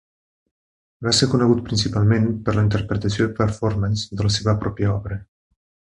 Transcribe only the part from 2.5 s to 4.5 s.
la interpretació i performance de la